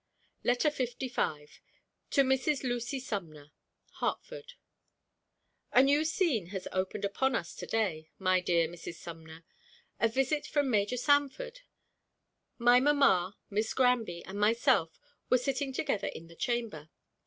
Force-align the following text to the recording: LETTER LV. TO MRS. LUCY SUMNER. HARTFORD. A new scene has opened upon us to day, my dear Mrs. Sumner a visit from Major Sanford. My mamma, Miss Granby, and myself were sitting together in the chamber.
LETTER 0.43 0.71
LV. 0.71 1.59
TO 2.09 2.23
MRS. 2.23 2.63
LUCY 2.63 2.99
SUMNER. 2.99 3.51
HARTFORD. 3.99 4.53
A 5.73 5.83
new 5.83 6.03
scene 6.05 6.47
has 6.47 6.67
opened 6.71 7.05
upon 7.05 7.35
us 7.35 7.53
to 7.53 7.67
day, 7.67 8.09
my 8.17 8.39
dear 8.39 8.67
Mrs. 8.67 8.95
Sumner 8.95 9.45
a 9.99 10.07
visit 10.07 10.47
from 10.47 10.71
Major 10.71 10.97
Sanford. 10.97 11.59
My 12.57 12.79
mamma, 12.79 13.37
Miss 13.51 13.75
Granby, 13.75 14.25
and 14.25 14.39
myself 14.39 14.99
were 15.29 15.37
sitting 15.37 15.71
together 15.71 16.07
in 16.07 16.29
the 16.29 16.35
chamber. 16.35 16.89